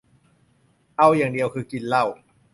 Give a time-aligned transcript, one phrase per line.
[0.97, 2.05] เอาอย่างเดียวคือ กินเหล้า